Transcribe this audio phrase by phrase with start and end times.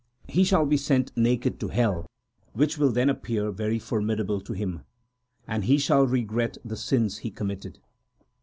[0.27, 2.07] He shall be sent naked to hell,
[2.53, 4.81] which will then appear very formidable to him;
[5.47, 7.77] And he shall regret the sins he committed.